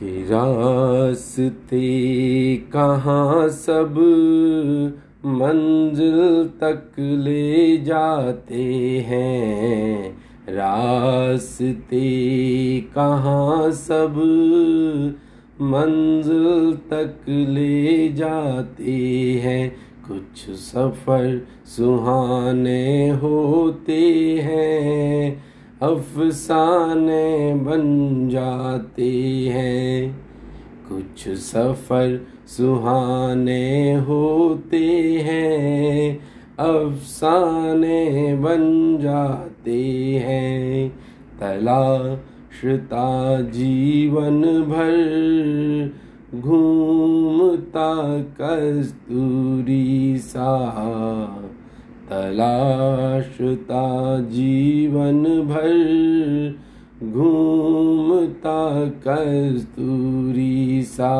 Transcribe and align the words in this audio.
कि 0.00 0.22
रास्ते 0.22 1.80
कहाँ 2.56 3.48
सब 3.48 3.94
मंजिल 5.26 6.50
तक 6.60 6.92
ले 6.98 7.78
जाते 7.78 8.64
हैं? 9.06 10.16
रास्ते 10.48 12.00
कहाँ 12.80 13.70
सब 13.70 14.14
मंजिल 15.60 16.78
तक 16.90 17.16
ले 17.28 18.08
जाते 18.12 18.92
हैं? 19.44 19.76
कुछ 20.08 20.56
सफ़र 20.56 21.46
सुहाने 21.66 23.10
होते 23.10 24.00
हैं। 24.42 25.19
अफसाने 25.82 27.54
बन 27.54 28.28
जाते 28.28 29.48
हैं। 29.48 30.24
कुछ 30.88 31.28
सफ़र 31.28 32.26
सुहाने 32.46 33.94
होते 33.94 35.22
हैं। 35.22 36.20
अफसाने 36.58 38.34
बन 38.34 38.98
जाते 39.02 40.22
हैं। 40.24 40.98
तलाशता 41.40 43.40
जीवन 43.40 44.42
भर 44.42 45.92
घूमता 46.40 48.22
कस्तूरी 48.40 50.18
सा 50.18 50.56
तलाशता 52.10 53.82
जीवन 54.20 55.24
भर, 55.24 56.54
घूमता 57.08 58.86
कस्तूरी 59.08 60.82
सा, 60.82 61.14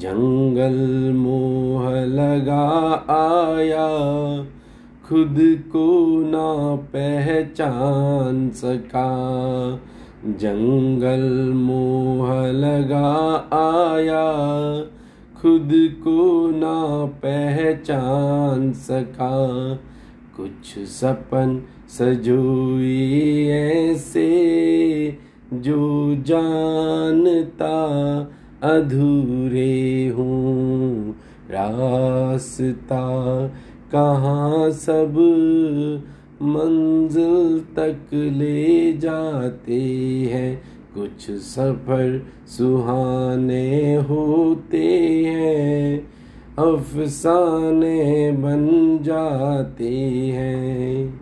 जंगल 0.00 1.12
मोह 1.14 1.90
लगा 2.04 2.90
आया, 3.10 3.88
खुद 5.08 5.36
को 5.40 6.18
ना 6.20 6.76
पहचान 6.76 8.50
सका, 8.50 9.10
जंगल 10.26 11.52
मोह 11.52 12.46
लगा 12.46 13.34
आया। 13.52 14.30
खुद 15.42 15.70
को 15.72 16.50
ना 16.50 17.06
पहचान 17.06 18.72
सका। 18.72 19.74
कुछ 20.36 20.78
सपन 20.78 21.62
सजोई 21.88 23.46
ऐसे 23.48 24.28
जो 25.52 26.14
जानता 26.26 27.76
अधूरे 28.62 30.08
हूँ। 30.08 31.10
रास्ता 31.50 33.06
कहाँ 33.92 34.70
सब 34.70 35.16
मंजिल 36.42 37.60
तक 37.60 38.14
ले 38.14 38.92
जाते 38.92 39.80
हैं। 40.32 40.79
कुछ 40.94 41.30
सफ़र 41.30 42.26
सुहाने 42.46 43.94
होते 43.94 44.86
हैं, 45.26 46.00
अफसाने 46.58 48.32
बन 48.32 48.98
जाते 49.02 49.94
हैं। 50.28 51.20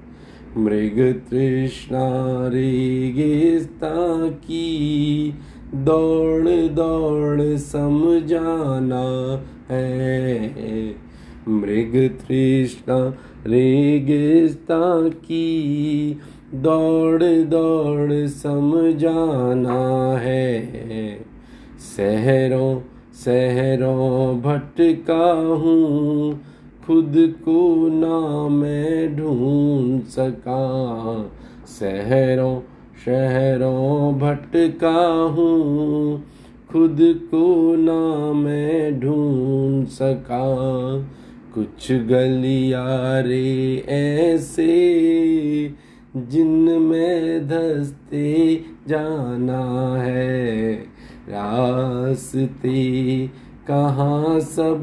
मृग 0.57 1.21
तृष्णा 1.31 2.49
रेगिस्ता 2.49 4.29
की 4.29 5.35
दौड़ 5.75 6.49
दौड़ 6.49 7.57
समझाना 7.57 9.05
है। 9.71 10.95
मृग 11.49 12.11
तृष्णा 12.29 13.15
रेगिस्ता 13.47 15.09
की 15.09 16.17
दौड़ 16.55 17.23
दौड़ 17.23 18.27
समझाना 18.27 20.19
है। 20.19 21.19
शहरों 21.97 22.81
शहरों 23.25 24.41
भटका 24.41 25.33
हूँ 25.33 26.41
खुद 26.87 27.13
को 27.17 27.89
ना 27.89 28.49
मैं 28.49 29.17
ढूंढ 29.17 30.03
सका। 30.03 31.31
शहरों 31.79 32.61
शहरों 33.05 34.19
भटका 34.19 35.07
हूँ 35.37 36.25
खुद 36.73 36.99
को 37.01 37.75
ना 37.79 38.33
मैं 38.33 39.01
ढूंढ 39.01 39.87
सका। 39.87 40.45
कुछ 41.55 41.93
गलियारे 41.93 43.77
ऐसे 43.89 44.69
जिनमें 46.27 47.49
धसते 47.49 48.65
जाना 48.89 50.03
है, 50.03 50.75
रास्ते 51.29 53.31
कहाँ 53.69 54.41
सब 54.41 54.83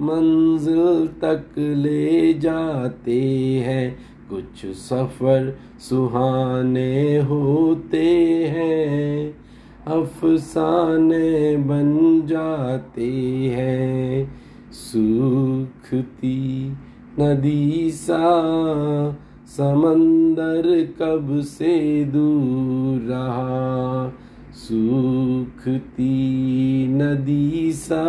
मंजिल 0.00 1.06
तक 1.06 1.44
ले 1.58 2.34
जाते 2.34 3.20
हैं, 3.66 3.98
कुछ 4.30 4.66
सफ़र 4.66 5.58
सुहाने 5.80 7.18
होते 7.18 8.44
हैं, 8.44 9.34
अफसाने 9.86 11.56
बन 11.56 12.22
जाते 12.26 13.10
हैं, 13.54 14.34
सूखती 14.72 16.72
नदी 17.20 17.90
सा 17.90 18.18
समंदर 19.56 20.94
कब 21.02 21.40
से 21.40 22.04
दूर 22.04 23.00
रहा? 23.00 24.12
सूखती 24.54 26.08
नदी 26.88 27.72
सा। 27.72 28.04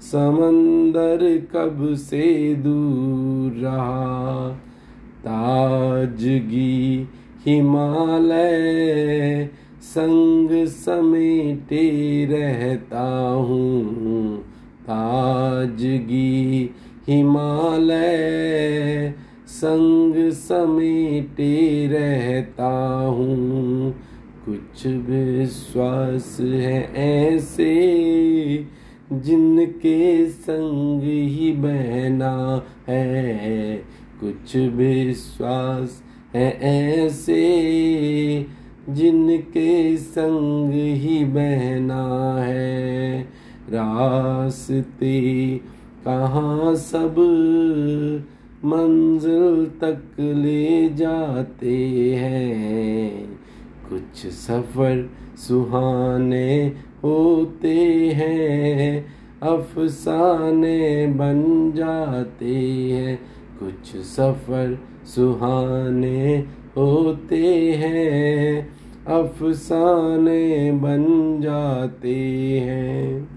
समंदर 0.00 1.46
कब 1.52 1.94
से 1.94 2.54
दूर 2.54 3.52
रहा? 3.52 4.58
ताजगी 5.20 7.08
हिमालय 7.46 9.48
संग 9.82 10.66
समेटे 10.66 12.26
रहता 12.30 13.28
हूँ। 13.28 14.42
ताजगी 14.82 16.70
हिमालय 17.08 18.73
संग 19.64 20.30
समेटे 20.30 21.86
रहता 21.86 23.06
हूँ। 23.06 23.94
कुछ 24.44 24.86
विश्वास 24.86 26.36
है 26.40 26.94
ऐसे 26.96 27.74
जिनके 29.12 30.26
संग 30.26 31.02
ही 31.02 31.52
बहना 31.52 32.62
है। 32.88 33.76
कुछ 34.20 34.56
विश्वास 34.56 36.02
है 36.34 36.60
ऐसे 36.60 37.44
जिनके 38.88 39.96
संग 39.96 40.72
ही 40.72 41.24
बहना 41.24 42.34
है। 42.42 43.20
रास्ते 43.70 45.56
कहाँ 46.04 46.74
सब 46.74 47.14
मंजिल 48.64 49.66
तक 49.80 50.20
ले 50.20 50.88
जाते 50.88 51.76
हैं। 52.14 53.38
कुछ 53.90 54.26
सफ़र 54.26 55.10
सुहाने 55.36 56.72
होते 57.04 57.74
हैं, 58.14 59.06
अफसाने 59.42 61.06
बन 61.06 61.72
जाते 61.76 62.54
हैं। 62.90 63.20
कुछ 63.58 63.96
सफ़र 63.96 64.78
सुहाने 65.04 66.44
होते 66.76 67.72
हैं, 67.72 68.68
अफसाने 69.06 70.72
बन 70.72 71.04
जाते 71.40 72.14
हैं। 72.60 73.33